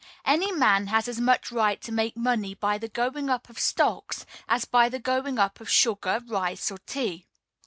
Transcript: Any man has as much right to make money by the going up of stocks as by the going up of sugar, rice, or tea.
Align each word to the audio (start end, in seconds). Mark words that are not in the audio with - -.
Any 0.25 0.51
man 0.51 0.87
has 0.87 1.07
as 1.07 1.19
much 1.21 1.51
right 1.51 1.79
to 1.83 1.91
make 1.91 2.17
money 2.17 2.55
by 2.55 2.79
the 2.79 2.87
going 2.87 3.29
up 3.29 3.49
of 3.49 3.59
stocks 3.59 4.25
as 4.47 4.65
by 4.65 4.89
the 4.89 4.97
going 4.97 5.37
up 5.37 5.61
of 5.61 5.69
sugar, 5.69 6.23
rice, 6.27 6.71
or 6.71 6.79
tea. 6.79 7.27